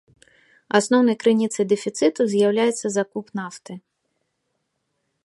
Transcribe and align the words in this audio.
Асноўнай 0.79 1.17
крыніцай 1.23 1.65
дэфіцыту 1.75 2.21
з'яўляецца 2.31 2.87
закуп 2.97 3.25
нафты. 3.41 3.79